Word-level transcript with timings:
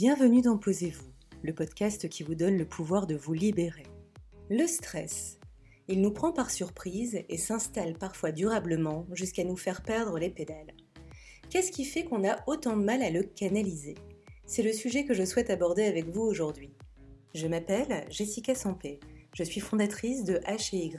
Bienvenue 0.00 0.42
dans 0.42 0.58
Posez-vous, 0.58 1.10
le 1.42 1.52
podcast 1.52 2.08
qui 2.08 2.22
vous 2.22 2.36
donne 2.36 2.56
le 2.56 2.64
pouvoir 2.64 3.08
de 3.08 3.16
vous 3.16 3.32
libérer. 3.32 3.82
Le 4.48 4.64
stress. 4.68 5.40
Il 5.88 6.02
nous 6.02 6.12
prend 6.12 6.30
par 6.30 6.52
surprise 6.52 7.24
et 7.28 7.36
s'installe 7.36 7.94
parfois 7.94 8.30
durablement 8.30 9.08
jusqu'à 9.10 9.42
nous 9.42 9.56
faire 9.56 9.82
perdre 9.82 10.16
les 10.20 10.30
pédales. 10.30 10.72
Qu'est-ce 11.50 11.72
qui 11.72 11.84
fait 11.84 12.04
qu'on 12.04 12.24
a 12.24 12.36
autant 12.46 12.76
de 12.76 12.84
mal 12.84 13.02
à 13.02 13.10
le 13.10 13.24
canaliser? 13.24 13.96
C'est 14.46 14.62
le 14.62 14.72
sujet 14.72 15.04
que 15.04 15.14
je 15.14 15.24
souhaite 15.24 15.50
aborder 15.50 15.82
avec 15.82 16.06
vous 16.06 16.22
aujourd'hui. 16.22 16.70
Je 17.34 17.48
m'appelle 17.48 18.06
Jessica 18.08 18.54
Sampé. 18.54 19.00
Je 19.34 19.42
suis 19.42 19.60
fondatrice 19.60 20.22
de 20.22 20.34
H&Y. 20.46 20.94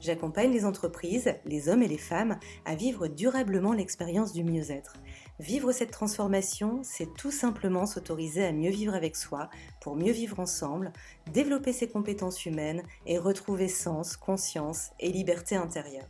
J'accompagne 0.00 0.52
les 0.52 0.64
entreprises, 0.64 1.34
les 1.44 1.68
hommes 1.68 1.82
et 1.82 1.88
les 1.88 1.98
femmes 1.98 2.38
à 2.64 2.76
vivre 2.76 3.08
durablement 3.08 3.74
l'expérience 3.74 4.32
du 4.32 4.42
mieux-être. 4.42 4.94
Vivre 5.40 5.72
cette 5.72 5.90
transformation, 5.90 6.80
c'est 6.82 7.14
tout 7.14 7.30
simplement 7.30 7.86
s'autoriser 7.86 8.44
à 8.44 8.52
mieux 8.52 8.70
vivre 8.70 8.94
avec 8.94 9.16
soi, 9.16 9.48
pour 9.80 9.96
mieux 9.96 10.12
vivre 10.12 10.38
ensemble, 10.38 10.92
développer 11.32 11.72
ses 11.72 11.88
compétences 11.88 12.44
humaines 12.44 12.82
et 13.06 13.18
retrouver 13.18 13.68
sens, 13.68 14.16
conscience 14.16 14.90
et 15.00 15.10
liberté 15.10 15.56
intérieure. 15.56 16.06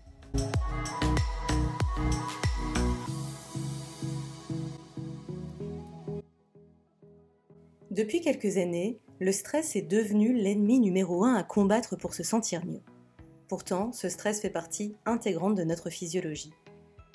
Depuis 7.90 8.20
quelques 8.22 8.56
années, 8.56 8.98
le 9.20 9.32
stress 9.32 9.76
est 9.76 9.82
devenu 9.82 10.32
l'ennemi 10.32 10.80
numéro 10.80 11.24
un 11.24 11.34
à 11.34 11.44
combattre 11.44 11.94
pour 11.94 12.14
se 12.14 12.22
sentir 12.22 12.64
mieux. 12.66 12.82
Pourtant, 13.48 13.92
ce 13.92 14.08
stress 14.08 14.40
fait 14.40 14.50
partie 14.50 14.96
intégrante 15.04 15.54
de 15.54 15.62
notre 15.62 15.90
physiologie. 15.90 16.54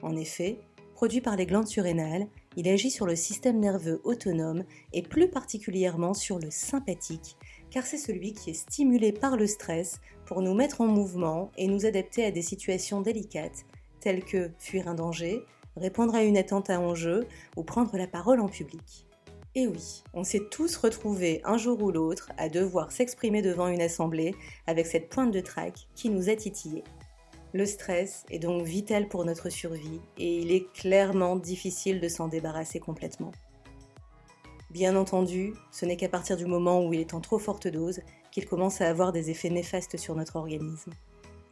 En 0.03 0.15
effet, 0.15 0.59
produit 0.97 1.21
par 1.21 1.35
les 1.35 1.45
glandes 1.45 1.67
surrénales, 1.67 2.25
il 2.55 2.67
agit 2.67 2.89
sur 2.89 3.05
le 3.05 3.15
système 3.15 3.59
nerveux 3.59 4.01
autonome 4.03 4.63
et 4.93 5.03
plus 5.03 5.29
particulièrement 5.29 6.15
sur 6.15 6.39
le 6.39 6.49
sympathique, 6.49 7.37
car 7.69 7.85
c'est 7.85 7.99
celui 7.99 8.33
qui 8.33 8.49
est 8.49 8.55
stimulé 8.55 9.11
par 9.11 9.37
le 9.37 9.45
stress 9.45 10.01
pour 10.25 10.41
nous 10.41 10.55
mettre 10.55 10.81
en 10.81 10.87
mouvement 10.87 11.51
et 11.55 11.67
nous 11.67 11.85
adapter 11.85 12.25
à 12.25 12.31
des 12.31 12.41
situations 12.41 13.01
délicates, 13.01 13.67
telles 13.99 14.25
que 14.25 14.49
fuir 14.57 14.87
un 14.87 14.95
danger, 14.95 15.43
répondre 15.75 16.15
à 16.15 16.23
une 16.23 16.35
attente 16.35 16.71
à 16.71 16.81
enjeu 16.81 17.27
ou 17.55 17.61
prendre 17.61 17.95
la 17.95 18.07
parole 18.07 18.39
en 18.39 18.49
public. 18.49 19.05
Et 19.53 19.67
oui, 19.67 20.01
on 20.15 20.23
s'est 20.23 20.47
tous 20.49 20.77
retrouvés 20.77 21.41
un 21.45 21.57
jour 21.57 21.79
ou 21.83 21.91
l'autre 21.91 22.31
à 22.37 22.49
devoir 22.49 22.91
s'exprimer 22.91 23.43
devant 23.43 23.67
une 23.67 23.83
assemblée 23.83 24.33
avec 24.65 24.87
cette 24.87 25.09
pointe 25.09 25.31
de 25.31 25.41
trac 25.41 25.75
qui 25.93 26.09
nous 26.09 26.31
a 26.31 26.35
titillés. 26.35 26.83
Le 27.53 27.65
stress 27.65 28.25
est 28.29 28.39
donc 28.39 28.63
vital 28.63 29.07
pour 29.07 29.23
notre 29.23 29.49
survie 29.49 30.01
et 30.17 30.39
il 30.39 30.51
est 30.51 30.71
clairement 30.73 31.37
difficile 31.37 32.01
de 32.01 32.09
s'en 32.09 32.27
débarrasser 32.27 32.79
complètement. 32.79 33.31
Bien 34.69 34.97
entendu, 34.97 35.53
ce 35.71 35.85
n'est 35.85 35.95
qu'à 35.95 36.09
partir 36.09 36.35
du 36.35 36.45
moment 36.45 36.85
où 36.85 36.93
il 36.93 36.99
est 36.99 37.13
en 37.13 37.21
trop 37.21 37.39
forte 37.39 37.67
dose 37.67 38.01
qu'il 38.31 38.45
commence 38.45 38.81
à 38.81 38.89
avoir 38.89 39.13
des 39.13 39.29
effets 39.29 39.49
néfastes 39.49 39.97
sur 39.97 40.13
notre 40.13 40.35
organisme. 40.35 40.91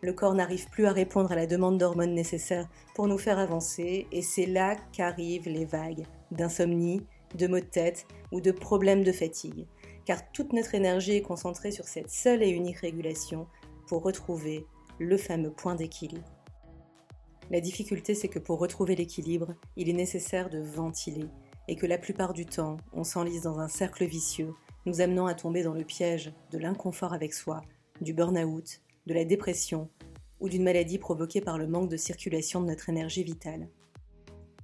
Le 0.01 0.11
corps 0.11 0.35
n'arrive 0.35 0.69
plus 0.69 0.85
à 0.85 0.91
répondre 0.91 1.31
à 1.31 1.35
la 1.35 1.47
demande 1.47 1.77
d'hormones 1.77 2.13
nécessaires 2.13 2.67
pour 2.93 3.07
nous 3.07 3.17
faire 3.17 3.39
avancer 3.39 4.05
et 4.11 4.21
c'est 4.21 4.45
là 4.45 4.75
qu'arrivent 4.91 5.47
les 5.47 5.65
vagues 5.65 6.03
d'insomnie, 6.29 7.01
de 7.35 7.47
maux 7.47 7.59
de 7.59 7.65
tête 7.65 8.05
ou 8.33 8.41
de 8.41 8.51
problèmes 8.51 9.03
de 9.03 9.13
fatigue, 9.13 9.65
car 10.03 10.29
toute 10.31 10.51
notre 10.51 10.75
énergie 10.75 11.13
est 11.13 11.21
concentrée 11.21 11.71
sur 11.71 11.85
cette 11.85 12.11
seule 12.11 12.43
et 12.43 12.49
unique 12.49 12.79
régulation 12.79 13.47
pour 13.87 14.03
retrouver 14.03 14.65
le 14.99 15.17
fameux 15.17 15.51
point 15.51 15.75
d'équilibre. 15.75 16.31
La 17.51 17.61
difficulté, 17.61 18.15
c'est 18.15 18.27
que 18.27 18.39
pour 18.39 18.59
retrouver 18.59 18.95
l'équilibre, 18.95 19.53
il 19.75 19.89
est 19.89 19.93
nécessaire 19.93 20.49
de 20.49 20.59
ventiler, 20.59 21.27
et 21.67 21.75
que 21.75 21.85
la 21.85 21.97
plupart 21.97 22.33
du 22.33 22.45
temps, 22.45 22.77
on 22.93 23.03
s'enlise 23.03 23.43
dans 23.43 23.59
un 23.59 23.67
cercle 23.67 24.05
vicieux, 24.05 24.53
nous 24.85 25.01
amenant 25.01 25.25
à 25.25 25.33
tomber 25.33 25.63
dans 25.63 25.73
le 25.73 25.83
piège 25.83 26.33
de 26.51 26.57
l'inconfort 26.57 27.13
avec 27.13 27.33
soi, 27.33 27.61
du 28.01 28.13
burn-out, 28.13 28.81
de 29.05 29.13
la 29.13 29.25
dépression 29.25 29.89
ou 30.39 30.49
d'une 30.49 30.63
maladie 30.63 30.97
provoquée 30.97 31.41
par 31.41 31.57
le 31.57 31.67
manque 31.67 31.89
de 31.89 31.97
circulation 31.97 32.61
de 32.61 32.67
notre 32.67 32.89
énergie 32.89 33.23
vitale. 33.23 33.69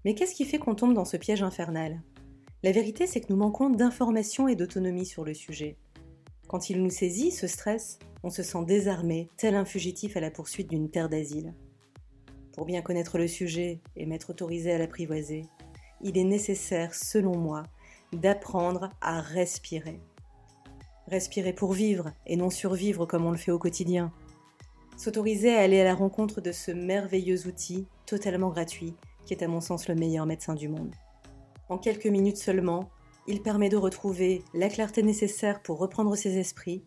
Mais 0.04 0.16
qu'est-ce 0.16 0.36
qui 0.36 0.46
fait 0.46 0.58
qu'on 0.58 0.76
tombe 0.76 0.94
dans 0.94 1.06
ce 1.06 1.18
piège 1.18 1.44
infernal? 1.44 2.02
La 2.64 2.72
vérité, 2.72 3.08
c'est 3.08 3.22
que 3.22 3.32
nous 3.32 3.40
manquons 3.40 3.70
d'informations 3.70 4.48
et 4.48 4.56
d'autonomie 4.56 5.06
sur 5.06 5.24
le 5.24 5.34
sujet. 5.34 5.78
Quand 6.48 6.70
il 6.70 6.84
nous 6.84 6.90
saisit, 6.90 7.32
ce 7.32 7.48
stress, 7.48 8.00
on 8.24 8.30
se 8.30 8.44
sent 8.44 8.66
désarmé, 8.66 9.30
tel 9.38 9.56
un 9.56 9.66
fugitif 9.66 10.18
à 10.18 10.20
la 10.20 10.32
poursuite 10.32 10.70
d'une 10.70 10.90
terre 10.90 11.10
d'asile. 11.10 11.54
Pour 12.54 12.66
bien 12.66 12.82
connaître 12.82 13.18
le 13.18 13.28
sujet 13.28 13.80
et 13.96 14.06
m'être 14.06 14.30
autorisé 14.30 14.72
à 14.72 14.78
l'apprivoiser, 14.78 15.46
il 16.02 16.18
est 16.18 16.24
nécessaire, 16.24 16.94
selon 16.94 17.38
moi, 17.38 17.64
d'apprendre 18.14 18.90
à 19.02 19.22
respirer. 19.22 20.02
Respirer 21.08 21.54
pour 21.54 21.74
vivre 21.74 22.12
et 22.26 22.36
non 22.36 22.50
survivre 22.50 23.06
comme 23.06 23.26
on 23.26 23.32
le 23.32 23.38
fait 23.38 23.52
au 23.52 23.60
quotidien. 23.60 24.12
S'autoriser 24.98 25.56
à 25.56 25.62
aller 25.62 25.80
à 25.80 25.86
la 25.86 25.96
rencontre 25.96 26.42
de 26.42 26.52
ce 26.52 26.72
merveilleux 26.72 27.48
outil 27.48 27.88
totalement 28.06 28.50
gratuit 28.50 28.96
qui 29.26 29.34
est 29.34 29.44
à 29.44 29.48
mon 29.48 29.62
sens 29.62 29.88
le 29.88 29.96
meilleur 29.96 30.26
médecin 30.26 30.56
du 30.56 30.68
monde. 30.68 30.94
En 31.70 31.78
quelques 31.78 32.08
minutes 32.08 32.38
seulement, 32.38 32.90
il 33.28 33.42
permet 33.42 33.70
de 33.70 33.78
retrouver 33.78 34.44
la 34.54 34.70
clarté 34.70 35.04
nécessaire 35.04 35.62
pour 35.62 35.78
reprendre 35.78 36.16
ses 36.16 36.38
esprits, 36.38 36.84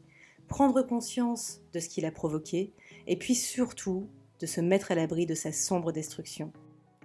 prendre 0.48 0.82
conscience 0.82 1.60
de 1.72 1.80
ce 1.80 1.88
qu'il 1.88 2.04
a 2.04 2.10
provoqué, 2.10 2.72
et 3.06 3.16
puis 3.16 3.34
surtout 3.34 4.08
de 4.40 4.46
se 4.46 4.60
mettre 4.60 4.92
à 4.92 4.94
l'abri 4.94 5.26
de 5.26 5.34
sa 5.34 5.52
sombre 5.52 5.92
destruction. 5.92 6.52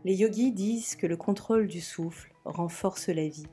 Les 0.06 0.16
yogis 0.16 0.52
disent 0.52 0.96
que 0.96 1.08
le 1.08 1.18
contrôle 1.18 1.68
du 1.68 1.82
souffle 1.82 2.34
renforce 2.46 3.10
la 3.10 3.28
vie. 3.28 3.48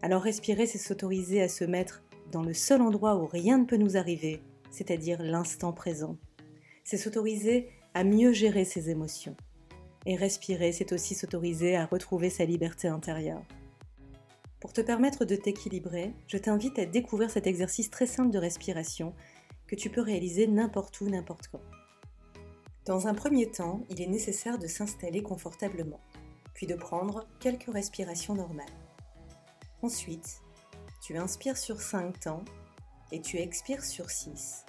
Alors 0.00 0.22
respirer, 0.22 0.66
c'est 0.66 0.78
s'autoriser 0.78 1.42
à 1.42 1.48
se 1.48 1.64
mettre 1.64 2.02
dans 2.30 2.42
le 2.42 2.54
seul 2.54 2.80
endroit 2.82 3.16
où 3.16 3.26
rien 3.26 3.58
ne 3.58 3.64
peut 3.64 3.76
nous 3.76 3.96
arriver, 3.96 4.40
c'est-à-dire 4.70 5.22
l'instant 5.22 5.72
présent. 5.72 6.16
C'est 6.84 6.96
s'autoriser 6.96 7.68
à 7.94 8.04
mieux 8.04 8.32
gérer 8.32 8.64
ses 8.64 8.90
émotions. 8.90 9.36
Et 10.06 10.16
respirer, 10.16 10.72
c'est 10.72 10.92
aussi 10.92 11.14
s'autoriser 11.14 11.76
à 11.76 11.86
retrouver 11.86 12.30
sa 12.30 12.44
liberté 12.44 12.88
intérieure. 12.88 13.42
Pour 14.72 14.82
te 14.82 14.86
permettre 14.86 15.26
de 15.26 15.36
t'équilibrer, 15.36 16.14
je 16.26 16.38
t'invite 16.38 16.78
à 16.78 16.86
découvrir 16.86 17.30
cet 17.30 17.46
exercice 17.46 17.90
très 17.90 18.06
simple 18.06 18.30
de 18.30 18.38
respiration 18.38 19.12
que 19.66 19.76
tu 19.76 19.90
peux 19.90 20.00
réaliser 20.00 20.46
n'importe 20.46 20.98
où, 21.02 21.10
n'importe 21.10 21.48
quand. 21.48 21.60
Dans 22.86 23.06
un 23.06 23.12
premier 23.12 23.50
temps, 23.50 23.84
il 23.90 24.00
est 24.00 24.06
nécessaire 24.06 24.58
de 24.58 24.66
s'installer 24.66 25.22
confortablement, 25.22 26.00
puis 26.54 26.66
de 26.66 26.74
prendre 26.74 27.28
quelques 27.38 27.70
respirations 27.70 28.34
normales. 28.34 28.64
Ensuite, 29.82 30.40
tu 31.02 31.18
inspires 31.18 31.58
sur 31.58 31.82
5 31.82 32.18
temps 32.18 32.44
et 33.10 33.20
tu 33.20 33.36
expires 33.36 33.84
sur 33.84 34.08
6. 34.08 34.64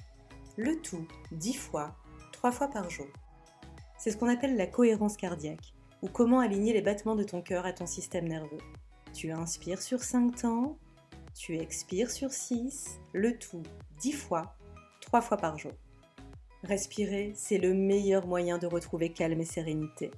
Le 0.58 0.82
tout 0.82 1.08
10 1.32 1.54
fois, 1.54 1.96
3 2.34 2.52
fois 2.52 2.68
par 2.68 2.90
jour. 2.90 3.08
C'est 3.98 4.12
ce 4.12 4.18
qu'on 4.18 4.28
appelle 4.28 4.58
la 4.58 4.68
cohérence 4.68 5.16
cardiaque, 5.16 5.74
ou 6.02 6.10
comment 6.10 6.42
aligner 6.42 6.74
les 6.74 6.82
battements 6.82 7.16
de 7.16 7.24
ton 7.24 7.42
cœur 7.42 7.66
à 7.66 7.72
ton 7.72 7.86
système 7.86 8.28
nerveux. 8.28 8.60
Tu 9.14 9.32
inspires 9.32 9.82
sur 9.82 10.04
5 10.04 10.36
temps, 10.42 10.78
tu 11.36 11.58
expires 11.58 12.10
sur 12.10 12.32
6, 12.32 13.00
le 13.14 13.38
tout 13.38 13.62
10 14.02 14.12
fois, 14.12 14.56
3 15.02 15.22
fois 15.22 15.38
par 15.38 15.58
jour. 15.58 15.74
Respirer, 16.64 17.32
c'est 17.36 17.60
le 17.60 17.76
meilleur 17.76 18.26
moyen 18.26 18.58
de 18.58 18.66
retrouver 18.66 19.10
calme 19.10 19.40
et 19.40 19.46
sérénité. 19.46 20.10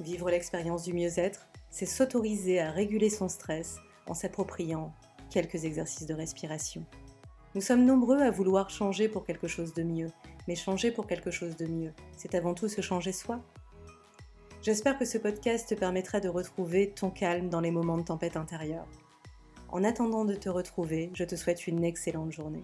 Vivre 0.00 0.30
l'expérience 0.30 0.82
du 0.82 0.94
mieux-être, 0.94 1.46
c'est 1.70 1.86
s'autoriser 1.86 2.60
à 2.60 2.72
réguler 2.72 3.08
son 3.08 3.28
stress 3.28 3.76
en 4.06 4.14
s'appropriant 4.14 4.92
quelques 5.30 5.64
exercices 5.64 6.06
de 6.06 6.14
respiration. 6.14 6.84
Nous 7.54 7.60
sommes 7.60 7.84
nombreux 7.84 8.20
à 8.20 8.30
vouloir 8.30 8.70
changer 8.70 9.08
pour 9.08 9.24
quelque 9.24 9.46
chose 9.46 9.74
de 9.74 9.82
mieux, 9.82 10.10
mais 10.48 10.56
changer 10.56 10.90
pour 10.90 11.06
quelque 11.06 11.30
chose 11.30 11.56
de 11.56 11.66
mieux, 11.66 11.92
c'est 12.16 12.34
avant 12.34 12.54
tout 12.54 12.68
se 12.68 12.80
changer 12.80 13.12
soi. 13.12 13.40
J'espère 14.62 14.96
que 14.96 15.04
ce 15.04 15.18
podcast 15.18 15.68
te 15.68 15.74
permettra 15.74 16.20
de 16.20 16.28
retrouver 16.28 16.90
ton 16.90 17.10
calme 17.10 17.48
dans 17.48 17.60
les 17.60 17.72
moments 17.72 17.98
de 17.98 18.04
tempête 18.04 18.36
intérieure. 18.36 18.86
En 19.70 19.82
attendant 19.82 20.24
de 20.24 20.36
te 20.36 20.48
retrouver, 20.48 21.10
je 21.14 21.24
te 21.24 21.34
souhaite 21.34 21.66
une 21.66 21.82
excellente 21.82 22.30
journée. 22.30 22.62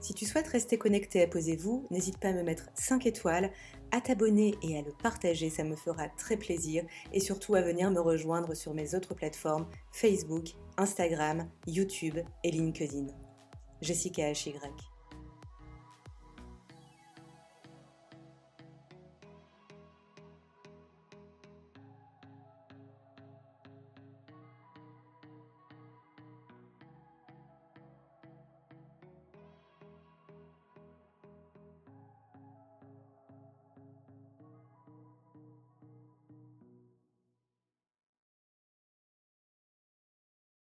Si 0.00 0.14
tu 0.14 0.24
souhaites 0.24 0.48
rester 0.48 0.78
connecté 0.78 1.22
à 1.22 1.26
Posez-vous, 1.26 1.86
n'hésite 1.90 2.16
pas 2.16 2.28
à 2.28 2.32
me 2.32 2.42
mettre 2.42 2.70
5 2.72 3.04
étoiles, 3.04 3.50
à 3.90 4.00
t'abonner 4.00 4.54
et 4.62 4.78
à 4.78 4.80
le 4.82 4.92
partager, 5.02 5.50
ça 5.50 5.62
me 5.62 5.76
fera 5.76 6.08
très 6.08 6.38
plaisir, 6.38 6.84
et 7.12 7.20
surtout 7.20 7.54
à 7.54 7.60
venir 7.60 7.90
me 7.90 8.00
rejoindre 8.00 8.54
sur 8.54 8.72
mes 8.72 8.94
autres 8.94 9.12
plateformes 9.12 9.66
Facebook, 9.92 10.54
Instagram, 10.78 11.50
YouTube 11.66 12.18
et 12.44 12.50
LinkedIn. 12.50 13.08
Jessica 13.82 14.30
HY. 14.30 14.54